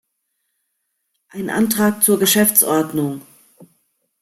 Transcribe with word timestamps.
Ein 1.29 1.51
Antrag 1.51 2.03
zur 2.03 2.17
Geschäftsordnung! 2.17 3.21